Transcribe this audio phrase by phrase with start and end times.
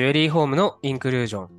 [0.00, 1.50] ジュエリーホームのインクルージョン。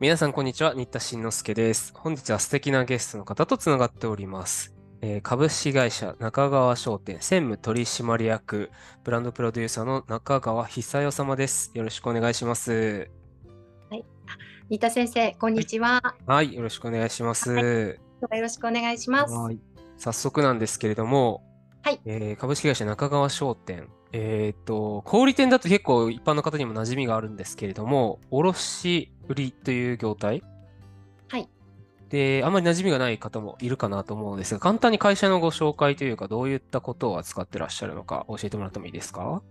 [0.00, 0.74] 皆さん、こんにちは。
[0.74, 1.92] 新田慎之介です。
[1.96, 4.74] 本日は素敵なゲストの方とつながっております。
[5.00, 8.72] えー株式会社中川商店専務取締役
[9.04, 11.70] ブランドプロデューサーの中川久代様です。
[11.72, 13.12] よろしくお願いします。
[14.68, 16.02] 新田先生、こんにちは。
[16.26, 17.54] はい、よろしくお願いします。
[17.54, 17.96] よ
[18.28, 19.32] ろしくお願いします。
[19.32, 19.60] はい
[19.98, 21.44] 早速なんですけれども、
[21.84, 23.88] はいえー株式会社中川商店。
[24.16, 30.44] えっと、小売店だと結構一般の方にも馴染みがあるんですけれども、卸売という業態
[31.26, 31.48] はい。
[32.10, 39.42] で、あまり馴染みがない方もいるかなと思うんですが、簡単に会社のご紹介というか、どういったことを扱ってらっしゃるのか教えてもらってもいいですか？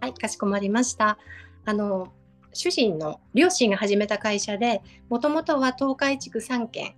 [0.00, 1.16] はい、かしこまりました。
[1.64, 2.08] あの、
[2.52, 6.96] 主人の両親が始めた会社で、もともとは東海地区3県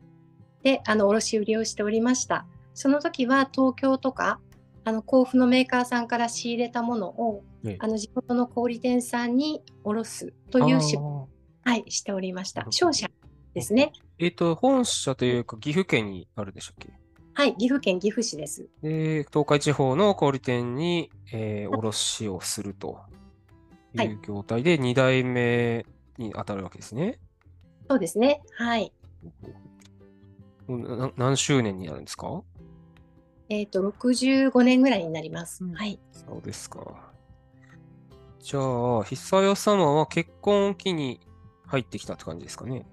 [0.63, 2.47] で、あの、卸売をしておりました。
[2.73, 4.41] その時は東京とか、
[4.87, 11.29] あの、甲府のメーカーさんから仕入れたものを、ええあの、地元の小売店さんに卸すという仕事、
[11.65, 13.09] はい、しておりました商社
[13.53, 13.91] ですね。
[14.21, 16.93] えっと、本社というか、岐阜県にあるでしたっけ？
[17.35, 18.69] はい、岐阜県岐阜市です。
[18.81, 23.01] で、東海地方の小売店に、えー卸をすると
[23.95, 25.85] いはいう業態で、2代目
[26.17, 27.19] に当たるわけですね。
[27.91, 28.41] そうですね。
[28.57, 28.93] はい。
[30.69, 32.41] な何周年になるんですか？
[33.49, 35.65] えっ、と、65年ぐらいになります。
[35.65, 36.01] うんはい。
[36.13, 36.81] そうですか。
[38.41, 41.21] じゃあ、久代様は結婚を機に
[41.67, 42.87] 入ってきたって感じですかね。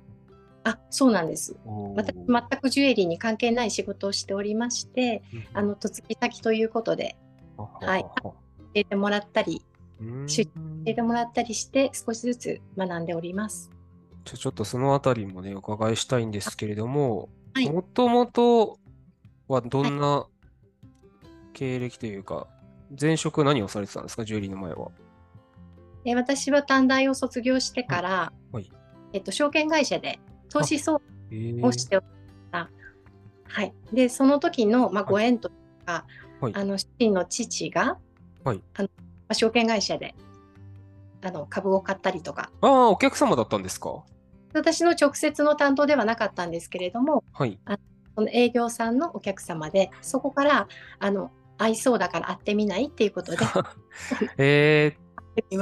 [0.63, 1.55] あ、そうなんです。
[1.95, 7.17] 私、全くジュエリーに関係ない仕事をしておりまして、うんあの、嫁ぎ先ということで、
[7.57, 8.35] はい教
[8.75, 9.63] えてもらったり、
[10.27, 10.43] 教
[10.85, 13.69] えてもらったりして、少しずつ学んでおります。
[14.25, 18.79] じゃあちょっとそのあたりもね、お伺いしたいんですけれども、はいもともと
[19.47, 20.25] はどんな
[21.53, 22.47] 経歴というか、
[22.99, 24.89] 前職何をされてたんですか、ジュエリーの前は。
[26.03, 28.69] で私は短大を卒業してから、はい
[29.13, 30.19] えっと、証券会社で
[30.50, 31.00] 投資相
[31.31, 32.19] えー談をしておりまし
[32.51, 32.69] た。
[33.45, 33.73] はい。
[33.94, 35.51] で、その時の、まあ、ご縁とい
[35.81, 36.05] うか、
[36.41, 37.97] はいあの、主人の父が、
[38.44, 40.13] はいあのまあ証券会社で、
[41.22, 44.03] あの、株を買ったりとか、ああ、お客様だったんですか？
[44.53, 47.57] 私の直接の担当ではなかったんですけれども、はい。
[48.16, 50.67] その営業さんのお客様で、そこから、
[50.99, 53.38] あの、合いそうだから会ってみないっていうことで、
[54.38, 55.03] えー。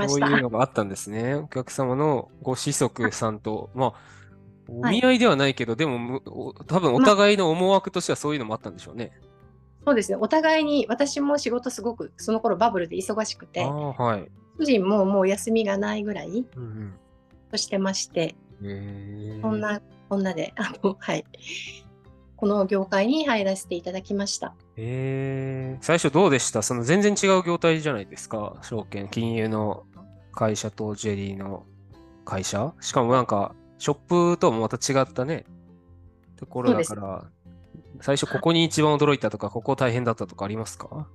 [0.07, 1.35] そういうのがあったんですね。
[1.35, 3.94] お客様のご子息さんと、 まあ、
[4.68, 9.12] おはい見合いではないけど、でもむ、お多分お互いの思惑としてはそういうのもあったんでしょうね。
[9.85, 10.18] そうですね。
[10.19, 14.31] お互いに、私も仕事すごく、その頃バブルで忙しくてあ、あ、はい。
[14.59, 16.94] 主人ももう休みがないぐらいうん
[17.50, 18.69] としてまして、うん。
[18.69, 21.25] えーそんな、こんなで、あの、はい。
[22.41, 24.56] この業界に入らせていただきました。
[24.75, 26.63] えー、最初どうでした？
[26.63, 28.57] その全然違う業態じゃないですか？
[28.63, 29.84] 証券、金融の
[30.31, 31.68] 会社とジュエリーの
[32.25, 32.74] 会社？
[32.81, 35.46] しかもなんか、ショップともまた違ったね、
[36.35, 37.25] ところだから、
[38.02, 41.08] 最初ここに一番驚いたとか、ここ大変だったとかありますか？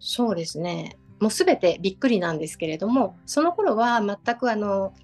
[0.00, 0.98] そうですね。
[1.20, 4.94] もうすべてびっくりなんですけれども、その頃は全くあの、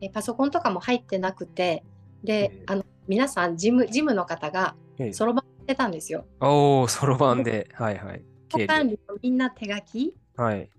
[0.00, 1.82] えパソコンとかも入ってなくて、
[2.22, 6.26] でええ、あの、皆さん事務、事務の方がええそろばんしてたんですよ。
[6.40, 8.22] おー、そろばんで、はいはい。
[8.66, 10.70] 管理もみんな手書きはい。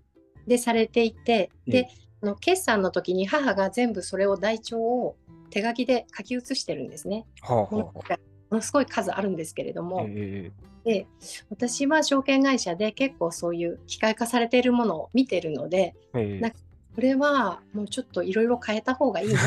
[0.46, 1.88] でされていて、ええで、
[2.22, 5.16] あの決算の時に母が全部それを台帳を
[5.50, 7.26] 手書きで書き写してるんですね。
[7.42, 8.18] はあはあもは
[8.52, 9.84] のすごい数あるんですけれどあ。
[9.84, 10.52] も、え
[10.84, 11.06] で
[11.50, 16.58] 私は証券会社で結構そういう機械化されているものを見てるのでえええなんか
[16.94, 19.40] これはもうちょっといろいろ変えた方がいいな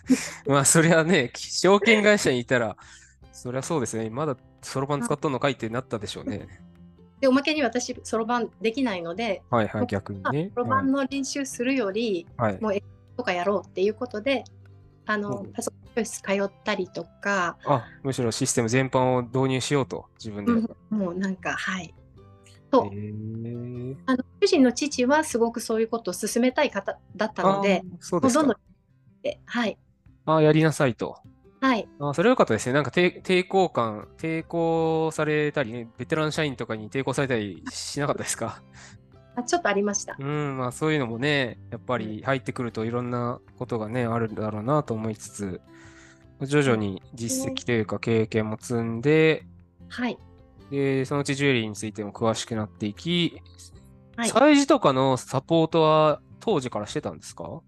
[0.46, 2.76] まあ、そりゃね、証券会社にいたら、
[3.32, 4.10] そりゃそうですね。
[4.10, 6.48] まだそろばん使っとんのかいってなったでしょうね。
[7.20, 10.50] でおまけに私そろばんできないのではいはい、逆にね。
[10.54, 12.60] そろばんの練習するよりはい。
[12.60, 12.72] もう
[13.16, 14.44] とかやろうっていうことで
[15.04, 20.52] あのうんパソコン教室通ったりとか、あ、むしろシステム全般を導入しようと、自分で。
[20.52, 21.94] うんもうなんかはい
[22.70, 23.57] と、へー
[24.06, 28.56] あの主人の父はすごくそういうことを進めたい方だったのでそうですどんどん
[29.46, 29.78] はい。
[30.26, 31.18] あやりなさいと。
[31.60, 31.88] はい。
[31.98, 32.72] あそれは良かったですね。
[32.72, 38.62] なんか抵抵抗感、抵抗されたりね、ベテラン社員とかに抵抗されたりしなかったですか？
[39.34, 40.16] あちょっとありました。
[40.18, 45.60] うん、まあそういうのもね、やっぱり入ってくるといろんなことがね、あるんだろうなと思いつつ、
[46.42, 49.44] 徐々に実績というか経験も積んで、
[49.88, 50.16] はい。
[50.70, 53.42] で、そのうちジュエリーについても詳しくなっていき、はい
[54.26, 57.60] 催事とかのサポートは当時からしてたんですか？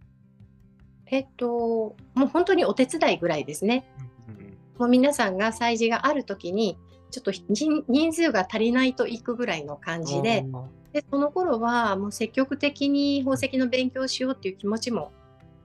[1.06, 3.84] えっと、もう本当にお手伝いぐらいですね。
[4.28, 6.78] うんもう皆さんが催事があるときに、
[7.10, 10.46] ちょっと人人数が足りないと行くぐらいの感じで、
[10.92, 15.12] でその頃はもう積極的に宝石の勉強をしようっていう気持ちも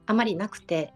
[0.05, 0.93] あまりなくて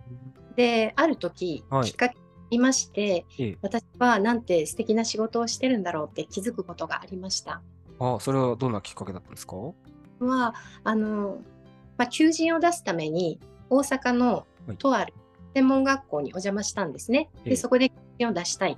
[0.57, 3.57] である時、はいきっかけがありましてええ。
[3.61, 7.61] 私はなんて素敵な仕事をしてるんだろうって気づくことがありました。
[7.99, 9.55] あ、それはどんなきっかけだったんですか？
[10.19, 10.53] は
[10.83, 11.39] あの、
[11.97, 15.13] まあ、求人を出すために大阪のはいとある
[15.55, 17.29] 専門学校にお邪魔したんですね。
[17.37, 18.77] ええでそこで求人を出したい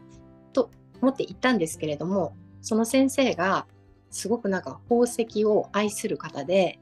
[0.54, 0.70] と
[1.02, 3.66] 思って行ったんですけれどもその先生が
[4.10, 6.80] すごくなんか宝石を愛する方で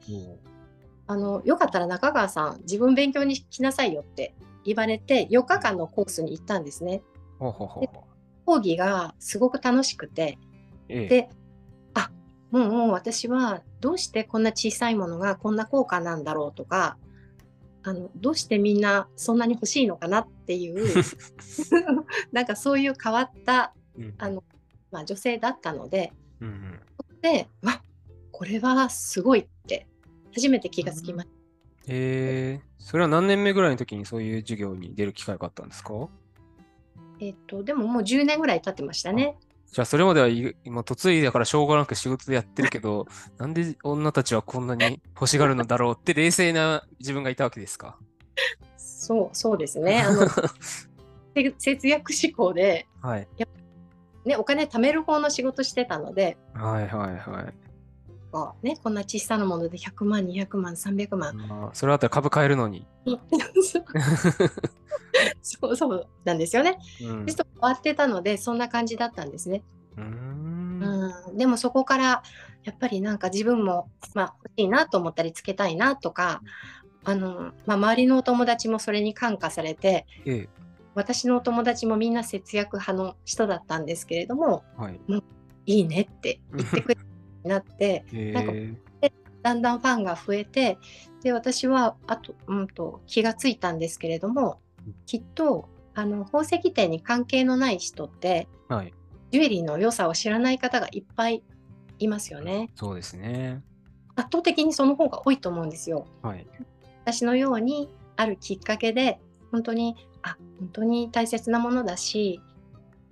[1.06, 4.34] あのよかったら中川さん自分勉強に来なさいよって
[4.64, 7.02] 言われて4日間のコースに行ったんですね。
[7.38, 7.82] はははは。
[8.44, 10.38] 講義がすごく楽しくて
[10.88, 11.08] ええ。
[11.08, 11.34] であ
[12.50, 16.96] もうもう私はどうしてこんな小さいものがこんな高価なんだろうとか
[17.82, 20.84] あのどうしてみんなそんなに欲しいのかなっていう
[22.32, 24.14] なんかそういう変わったうん。
[24.18, 24.44] あの、
[24.90, 26.80] まあ、女性だったのでうんうん。
[27.22, 27.82] でわ
[28.32, 29.86] これはすごいって
[30.34, 31.34] 初めて気がつきました。
[31.88, 36.08] ええ、それは何年目ぐらいの時にそういう授業に出る機会があったんですか？
[37.20, 39.36] えっと、でももう10年ぐらい経ってましたね。
[39.72, 43.06] じゃあそれまではい今嫁いだからしょうがなく仕事でやってるけど、
[43.38, 47.96] なんで女たちはこんなに欲しがるのだろうって冷静な自分がいたわけですか？
[48.76, 50.02] そうそうですね。
[50.02, 50.26] あの
[51.34, 53.28] せ節約志向で、はい。
[54.24, 57.54] ね、お金貯める方の仕事してたので、はいはいはい。
[58.32, 61.36] こうね、こんな小さなもので100万、200万、300万。
[61.36, 62.86] まあ、それだったら株買えるのに。
[65.42, 66.78] そうそうなんですよね。
[67.02, 69.62] うんで、ちょっと変わってたので、そんな感じだったんですね。
[69.96, 72.22] うーんうん、でもそこから、
[72.64, 76.42] やっぱりなんか自分も、まあ、欲しいなと思ったりつけたいなとか、
[77.04, 80.48] あの、まあ、周りのお友達もそれに感化されて、ええ、
[80.94, 85.00] 私のお友達もみんな節約派の人だったんですけれども、はい。
[85.66, 87.06] いいねって言ってくれるよ
[87.44, 88.52] うになって、 えなんか
[89.02, 89.12] え、
[89.42, 90.78] だんだんファンが増えて、
[91.22, 94.69] で、私は、あと、うんと、気がついたんですけれどもうん、
[95.06, 98.94] きっと、あの、宝石店に関係のない人って、はい。
[99.30, 101.42] ジュエリーの良さを知らない方がいっぱい
[101.98, 102.70] いますよね。
[102.74, 103.62] そうですね。
[104.16, 106.06] 圧倒的にその方が多いと思うんですよ。
[106.22, 106.46] はい。
[107.04, 109.20] 私のように、あるきっかけで、
[109.52, 112.40] 本当に、あ、本当に大切なものだし、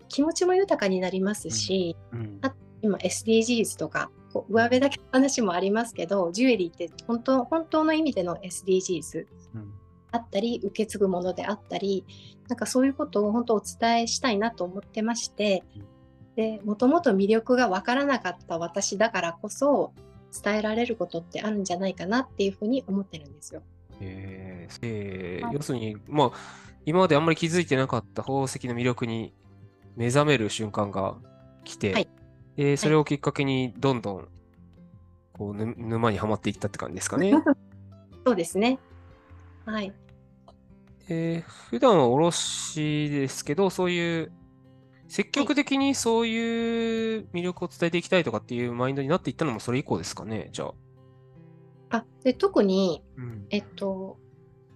[0.08, 4.10] 気持ちも豊かになりますし、うんあ今 SDGs とか
[4.48, 9.72] 上辺だけの話もありますけどジュエリーって本当本当の意味での SDGs うん
[10.10, 12.04] あったり受け継ぐものであったり
[12.48, 15.64] なんかそういうことを本当お伝えしたいなと思ってまして
[16.36, 19.92] でもともと魅力が分からなかった私だからこそ
[20.42, 23.62] 伝えられることってあるんじゃないかなっていうふうに思ってるんですよ。
[24.00, 26.30] えーえーはい要するに、まあ、
[26.84, 29.32] 今まであんまり気づいてなかった宝石の魅力に
[29.96, 31.16] 目覚める瞬間が
[31.64, 32.08] 来て、はい
[32.56, 34.28] でそれをきっかけにどんどん
[35.32, 37.32] こうぬ沼にはまっていったって感じですかね。
[38.26, 38.80] そうですね。
[39.68, 39.92] はい。
[41.10, 44.32] えー普段は卸ですけど、そういう
[45.08, 50.66] 積極的にそういう魅力を伝えていきたいとかっていうマインドになっていったのもそれ以降ですかね、じゃ
[51.90, 51.98] あ。
[51.98, 54.18] あで特に、うん、えっと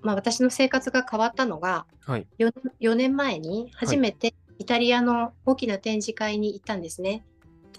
[0.02, 2.26] まあ、私の生活が変わったのがはい。
[2.38, 7.24] 4, 4年前に初めてイタリアの大きな展示会に行ったんですね。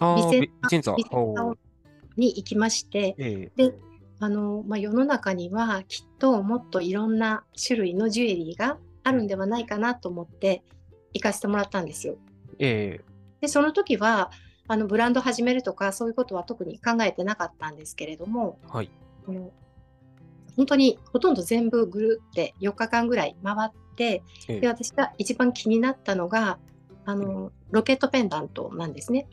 [0.00, 0.22] ああ、ビ
[0.70, 0.96] センタ
[2.16, 3.74] に行きまして、えで
[4.20, 10.62] あのまあ、世の中にはきっともっといろんな種類のジュエリーがあるんではないかなと思って
[11.12, 12.16] 行かせてもらったんですよ。
[12.58, 13.04] ええ
[13.42, 14.30] でその時は
[14.66, 18.90] あのブランド始めるとかそういうことは特に考えてなかったんですけれどもはい。
[19.28, 19.52] あの
[20.56, 26.58] 本当にほとんど全部ぐるって4日間ぐらい回ってええで私が一番気になったのが
[27.04, 29.26] あのロケットペンダントなんですね。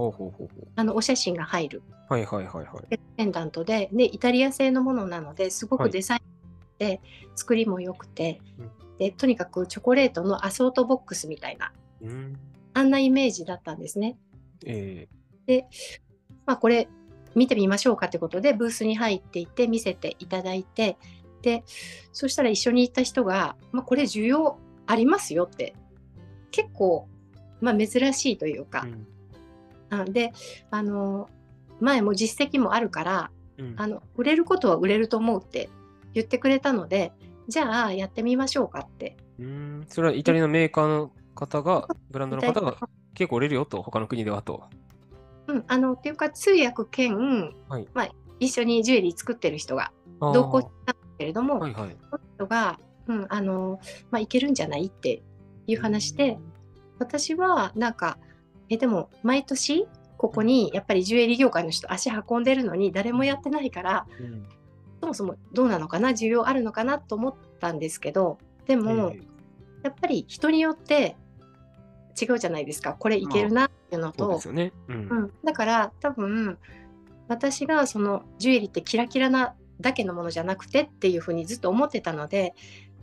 [0.00, 0.68] ほうほうほうほう。
[0.76, 2.98] あのお写真が入るはいはいはいはい。
[3.16, 6.22] ペンダントででイタリア製のものなのですごはいくデザイン
[6.78, 7.00] で
[7.36, 12.38] 作りも良くて、うんでとにかくチョコレートのアソートボックスみたいなうん。
[12.74, 14.18] あんなイメージだったんですね。
[14.66, 15.08] え
[15.46, 15.66] で、
[16.44, 16.86] まあ、これ
[17.34, 20.98] 見てみましょうかってことでブースに入っていって見せていただいて
[21.42, 21.64] で
[22.12, 25.74] そしたら一緒に行った人が、まあ、これ需要ありますよって
[26.50, 27.08] 結構、
[27.60, 28.92] まあ、珍しいというかえ、
[29.90, 30.32] うんあで
[30.70, 31.28] あの
[31.80, 33.74] 前も実績もあるからうん。
[33.76, 35.68] あの売れることは売れると思うって
[36.14, 37.12] 言ってくれたので
[37.48, 39.16] じゃあやってみましょうかって。
[39.38, 39.84] うん。
[39.88, 42.76] それはイタリアのメーカーの方が、ブランドの方が
[43.14, 44.64] 結構売れるよと、他の国ではと。
[45.48, 47.88] うん、あのっていうか通訳兼、はい。
[47.92, 51.96] まあ、一緒にジュエリー作ってる人が同行したんですけれども、はいはい。
[52.08, 52.78] その人が、
[53.08, 53.80] うんあの
[54.12, 55.22] まあ、いけるんじゃないって
[55.66, 56.38] いう話で、
[57.00, 58.18] 私はなんか
[58.70, 59.86] えでも毎年
[60.16, 64.46] ここにやっぱりジュエリー業界の人足運んでるのに誰もやってないからうん、
[65.00, 69.22] そもそもどうなのかな需要あるのかなと思ったんですけどでも、ええ。
[69.82, 71.16] やっぱり人によって
[72.20, 72.94] 違うじゃないですか。
[72.94, 74.38] これいけるなっていうのと。
[74.40, 74.50] そ
[74.88, 75.08] うん。
[75.08, 76.58] うん、だから多分
[77.28, 82.54] 私がそのジュエリーってキラキラなだけのものじゃなくてっていうふうにずっと思ってたので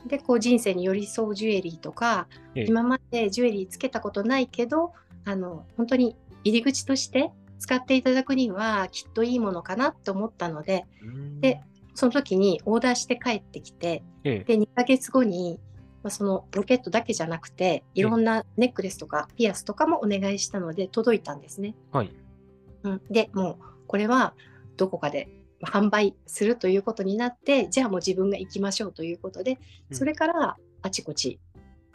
[0.06, 2.66] でこう人生に寄り添うジュエリーとか、ええ。
[2.66, 4.94] 今までジュエリーつけたことないけど
[5.28, 6.16] あの本当に
[6.46, 11.42] 入り口として使っていただくにはきっといいものかなと思ったのでうん。
[11.42, 11.62] で
[11.94, 14.56] その時にオーダーして帰ってきてええ。
[14.56, 15.60] で2ヶ月後に、
[16.02, 21.76] まあ、そのロケットだけじゃなくていろんなネックレスとかピアスとかもお願いしたので届いたんですね。
[21.92, 22.12] はい。
[22.84, 23.56] うん、でもう
[23.86, 24.34] これは
[24.78, 25.28] どこかで
[25.60, 29.98] まあ販売するということになってじゃあもう自分が行きましょうということでうん。
[29.98, 31.38] それからあちこち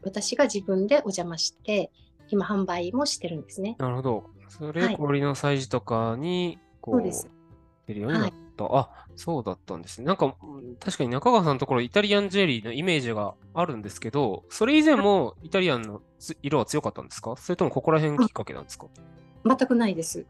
[0.02, 1.90] 私が自分でお邪魔して
[2.32, 3.76] 今販売もしてるんですね。
[3.78, 4.24] なるほど。
[4.48, 7.30] それ、はい氷の催事とかに、こうそうです、
[7.86, 8.64] 出るようになった。
[8.70, 10.06] あ、そうだったんですね。
[10.06, 10.28] なんか、う
[10.60, 17.36] ん確かに中川さんのところ、イタリアンジュエリーのイメージがあるんですけど、それ以前もイタリアンのつ色は強かったんですか？
[17.36, 18.86] それともここら辺きっかけなんですか？
[19.44, 20.24] 全くないです。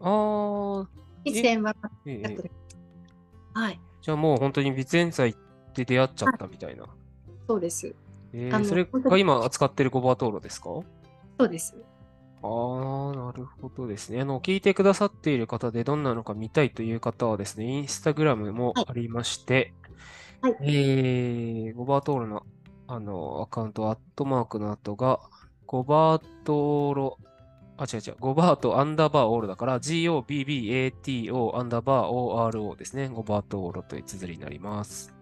[0.00, 0.86] あー、
[1.24, 2.50] 以前はええ
[3.54, 5.34] はいじゃあもう本当に備前祭
[5.74, 6.84] で出会っちゃったみたいな。
[7.48, 7.94] そうです。
[8.32, 10.70] えーそれが今扱ってるゴバートーロですか？
[11.38, 11.76] そうです。
[12.42, 14.20] ああ、なるほどですね。
[14.20, 19.72] あの、聞いてくださっている方でどんなのか見たいという方はですね、インスタグラムもはいありまして、
[20.40, 22.42] はいえー、ゴバートーロの、
[22.86, 25.20] あの、アカウント、アットマークの後が、
[25.66, 27.18] ゴバートーロ、
[27.78, 33.08] あ、違う違う、ゴバートアンダーバーオールだから、GOBBATO アンダーバー ORO ですね。
[33.08, 35.12] ゴバートーロという綴りになります。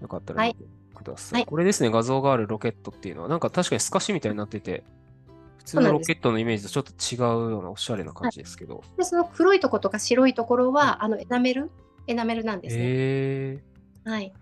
[0.00, 1.40] よかったらはい見てください。
[1.40, 4.84] はいこれですね、画像があるロケットっていうのは、なんか確かに透かしみたいになってて、
[5.62, 7.16] 普通のロケットのイメージとちょっと違
[7.46, 8.82] うようなおしゃれな感じですけど。
[8.96, 11.70] でその黒いとことか白いところは、あのエナメル？
[12.08, 12.82] エナメルなんですね。
[12.82, 13.62] へ
[14.04, 14.32] えはい。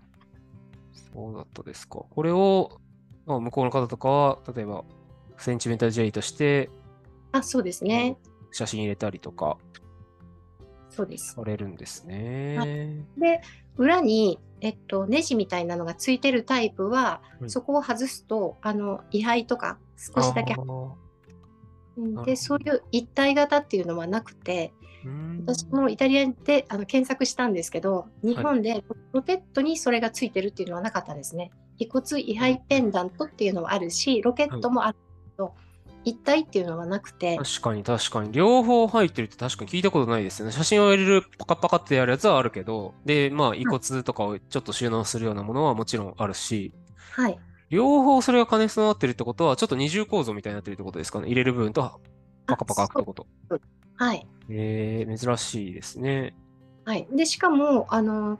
[1.13, 2.03] そうだったですか。
[2.09, 2.71] これを、
[3.25, 4.83] まあ、向こうの方とかは、例えば、
[5.37, 6.69] センチメンタルジェリーとして
[7.31, 8.17] あ、そうですね。
[8.51, 9.57] 写真入れたりとか
[10.89, 11.35] そうです。
[11.35, 12.57] されるんですね。
[12.57, 13.41] はで、
[13.77, 20.55] 裏に、えっと、ネジみたいなのがついてるタイプは、うんそこを外すと、あの、位牌とか少しだけ
[21.97, 24.73] うんで、そういう一体型っていうのはなくて、
[25.45, 28.83] 私もイタリアであの検索したんですけど、日本で
[29.13, 31.51] ロケットにそれがついてるっていうのはなかったですね。
[31.79, 34.97] 遺骨位牌ペンダントっていうのはあるし、ロケットもある
[35.31, 35.55] けど、
[36.03, 38.31] 一体っていうのはなくて、確かに確かに。
[38.31, 40.51] 両方入ってるって確かに聞いたことないですよね。
[40.51, 46.73] 写真を入れるパカパカってやるやつはあるけど、で、まあ、遺骨とかをちょっと収納するようなものはもちろんあるし、
[47.13, 47.39] はい。
[47.71, 51.27] 両方それが兼ね備わってるってことは、ちょっと二重構造みたいになってるってことですかね？
[51.27, 51.81] 入れる部分と
[52.45, 53.27] パカパカ開くってこと？
[53.95, 54.27] はい。
[54.49, 56.35] えー、珍しいですね。
[56.83, 58.39] はい、でしかもあの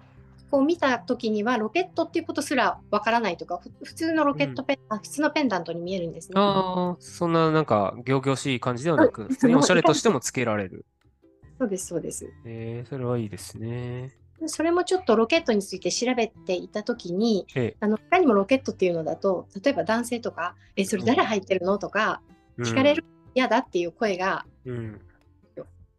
[0.49, 6.33] こう見た時にはロケットっていうことすらわからないとかふ普通のロケットペン、あ普通のペンダントに見えるんですね。
[6.35, 10.85] ああ、そんななんか、仰々しい感じではなく、うん普通におしゃれとしてもつけられる。
[11.57, 12.29] そうですそうです。
[12.45, 14.11] えー、それはいいですね。
[14.41, 22.21] でそれもちょっとロケットについて調べていた時にえあの他にもロケットっていうのだと例えば男性とか「えそれ誰入ってるの?」とか
[22.59, 24.75] え聞かれる、嫌だっていう声がうん。
[24.75, 25.01] うん。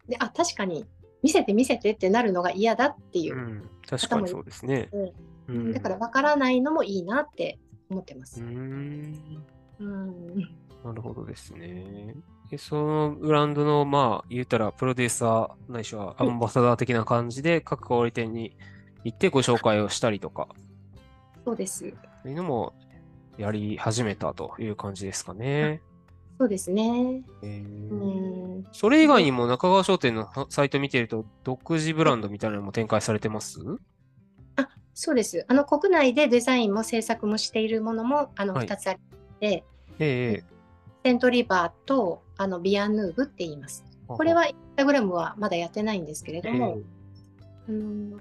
[0.09, 0.87] であ確かに
[1.23, 3.71] 見せて見せてってなるのが嫌だっていうう、ん。
[3.89, 4.89] 確かにそうですね。
[4.93, 5.13] うん
[5.49, 5.73] うん。
[5.73, 7.59] だからわからないのもいいなって
[7.91, 8.43] 思ってます。
[8.43, 9.15] ん。
[9.79, 12.15] うんなるほどですね。
[12.53, 18.55] で、そのブランドの、まあ、言ったら、プロデューサー、ないしはアンバサダー的な感じで、各小売店に
[19.05, 20.49] 行ってご紹介をしたりとか、
[21.47, 21.81] そうです。
[21.81, 21.87] そ
[22.27, 22.75] ういうのも
[23.39, 25.81] やり始めたという感じですかね。
[26.39, 27.23] そうですね。
[27.43, 33.61] えーうんそれ以外にも中川商店のサイト見てると、独自ブランドみたいなのも展開されてます？
[34.93, 35.47] そうです。
[35.49, 38.97] あの国内でデザインも制作もしているものもあのはい2つあっ
[39.41, 39.65] て、
[39.99, 40.45] ええ
[41.05, 43.85] セントリバーとあのビアンヌーブって言います。
[44.07, 46.79] これはインスタグラムはまだやってないんですけれえども、
[47.69, 48.21] うん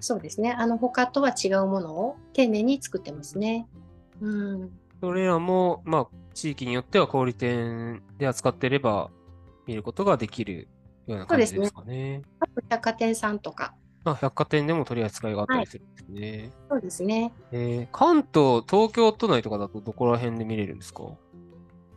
[0.00, 0.52] そうですね。
[0.52, 3.66] あの他とは違うものを丁寧に作ってますね。
[4.20, 9.10] うん、それらも、まあ、地域によっては小売店で扱っていれば
[9.66, 10.68] 見ることができる
[11.06, 12.22] ような感じですかね。
[12.38, 16.50] あと百貨店さんとか、まあ、百貨店でも取り扱いがあったりするんですね。
[16.70, 17.32] そうですね。
[17.50, 21.04] えー関東、東京都内とかだとどこら辺で見れるんですか？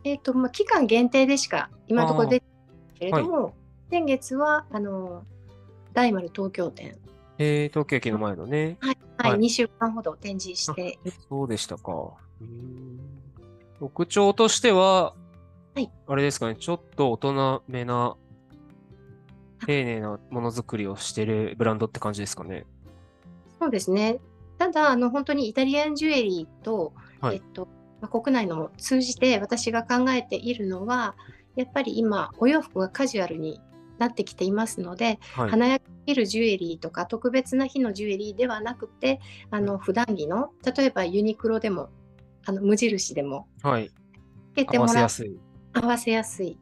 [0.08, 3.54] えっ、と、まあ、期間限定でしか今のところ出てないけれども、
[3.90, 5.24] 先月はあの
[5.92, 6.96] 大丸東京店、
[7.38, 8.76] えー、東京駅の前のね。
[8.80, 10.98] はい、はいはい2週間ほど展示して
[11.28, 12.12] そうでしたか。
[13.80, 15.14] 特徴としては、
[15.74, 18.16] はいあれですかね、ちょっと大人めな、
[19.66, 22.64] 丁寧なものづくりをしてるブランドって感じですかね。
[23.60, 24.20] そうですね。
[24.56, 27.68] ただ、あの本当にイタリアンジュエリーと、はいえっと
[28.00, 31.16] まあ国内のも通じて私が考えているのは、
[31.56, 33.60] やっぱり今、お洋服がカジュアルに
[33.98, 35.50] なってきていますので、はい。
[35.50, 41.90] 華やかけるジュエリーとか特別な日のジュエリーではなくて、あの普段着の、例えばユニクロでも、
[42.46, 43.88] あの無印でも、はい。
[43.88, 43.92] つ
[44.54, 45.40] けて合もらうわせやすい。
[45.72, 46.58] 合わせやすい。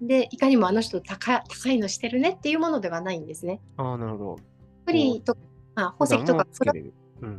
[0.00, 3.60] で、いかにもあの人高高いのしてるねっていうものではないんですね。
[3.76, 4.38] ああ、なるほど。
[4.86, 5.40] フリーとか、
[5.74, 6.46] まあ、宝石とか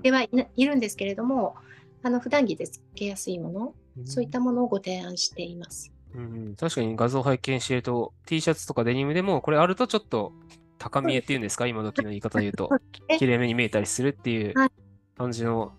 [0.01, 1.55] ではいないるんですけれども、
[2.03, 3.73] あの普段着でつけやすいもの、
[4.05, 5.91] そういったものをご提案しています。
[6.13, 6.55] うんうん。
[6.55, 10.33] 確かに画像拝見してると、T シャツとかデニムでも、これあるとちょっと
[10.77, 12.67] 高見えっていうんですか、今時の言い方で言うと。
[12.69, 14.71] そう、ですね綺麗めに見えたりするっていうはい。
[15.17, 15.71] 感じの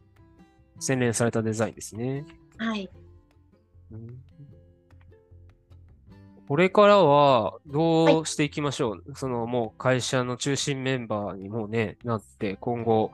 [0.81, 2.25] 洗練されたデザインですね。
[2.57, 2.89] はい。
[3.93, 4.23] うん。
[6.49, 13.13] これからはどうしていきましょう、そのもう会社の中心メンバーにもうね、なって、今後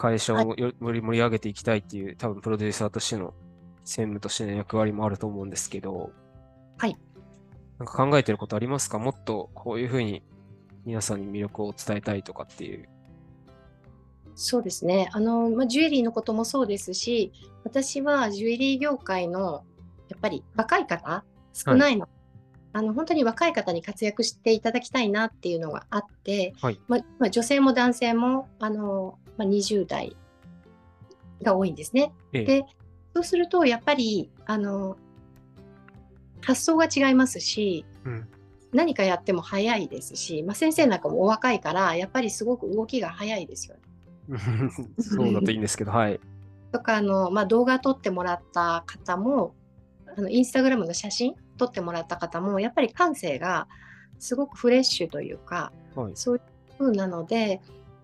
[0.00, 3.34] 会社をよより盛り上げていきたいっていう、多分プロデューサーとしての
[3.84, 6.10] 専務としての役割もあると思うんですけど、
[6.78, 6.96] はい。
[7.78, 8.98] なんか考えてることありますか？
[8.98, 10.22] もっとこういうふうに
[10.86, 12.88] 皆さんに魅力を伝えたいとかっていう。
[14.34, 15.10] そうですね。
[15.12, 17.30] あの、まあ、ジュエリーのこともそうですし、
[17.64, 19.64] 私はジュエリー業界の
[20.08, 22.08] やっぱり若い方少ないの。
[22.72, 30.16] あの本当に若い方に活躍していただきたいなっていうのがあって、はいまあまあ、女性も男性もあの、まあ、20代
[31.42, 32.12] が多いんですね。
[32.32, 32.64] ええで
[33.12, 34.96] そうするとやっぱりあの
[36.42, 38.28] 発想が違いますし、うん
[38.72, 43.80] 何かやっても早いですし、まあ、先生なんかもお若いからやっぱりすごく動きが早いですよね。
[44.98, 46.20] そうだといいんですけど、はい。
[46.70, 49.54] とかあの、まあ、動画撮ってもらった方も
[50.16, 53.66] あのインスタグラムの写真撮ってもらった方もやっぱり感性が
[54.20, 56.12] すごくフレッシュというかはい。
[56.14, 56.42] そういう
[56.78, 57.60] 風なので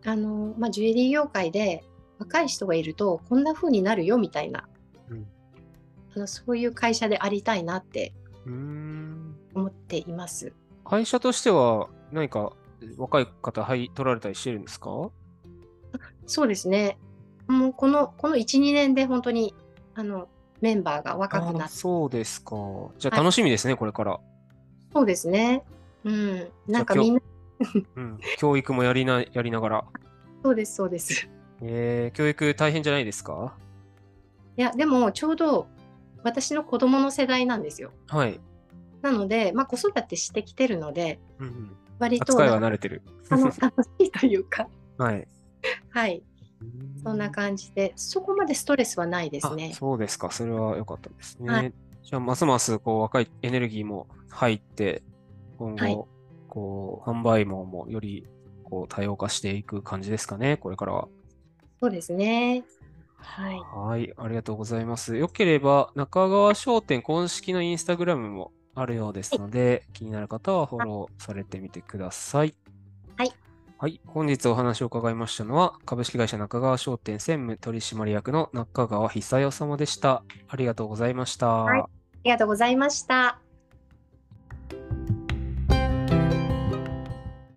[0.07, 1.85] あの、まあ、ジュエリー業界で
[2.19, 4.67] 若い人がいるとこんな風になるよみたいな、
[5.11, 5.27] うん
[6.15, 8.15] あのそういう会社でありたいなって
[8.47, 10.55] 思っています。
[10.85, 12.53] 会社としては何か
[12.97, 15.11] 若い方、はい、取られたりしてるんですか？
[16.27, 16.97] そうですね
[17.49, 19.55] もうこのこの12年で本当に
[19.95, 20.29] あの
[20.61, 22.55] メンバーが若くなってそうですか。
[22.99, 24.19] じゃあはい楽しみですね、これから。
[24.95, 25.65] そうですね。
[26.05, 27.21] うん、なんかみんな
[27.97, 29.85] うん、教育もやりな、やりながら。
[30.43, 31.29] そうですそうです。
[31.63, 33.57] えー、教育大変じゃないですか？
[34.57, 35.67] いや、でもちょうど
[36.23, 37.93] 私の子供の世代なんですよ。
[38.09, 38.41] はい。
[39.03, 43.03] なので、まあ、子育てしてきてるので、うんうん、割と扱いは慣れてる。
[43.31, 43.59] 楽し
[43.99, 45.29] いというか、はい。
[45.91, 46.23] はい、
[47.03, 49.73] そんな感じで、そこまでストレスはないですあね。
[49.75, 50.31] そうですか。
[50.31, 51.53] それは良かったですね。
[51.53, 55.03] はいじゃあ、ますますこう若いエネルギーも入って、
[55.59, 55.99] 今後、はい
[56.57, 58.27] こう販売網もより
[58.65, 61.07] こう多様化していく感じですかね、これからは。
[61.83, 62.65] そうですね。
[63.19, 63.61] はい。
[63.75, 65.17] はい、ありがとうございます。
[65.17, 72.55] よければ、中川商店公式のインスタグラムもあるようですので、気になる方はフォローされてみてください。
[73.19, 73.33] はい。
[73.77, 80.23] はい、本日お話を伺いましたのは、株式会社中川商店専務取締役の中川久代様でした。
[80.49, 81.49] ありがとうございました。
[81.49, 81.89] はいあ
[82.25, 83.46] りがとうございました。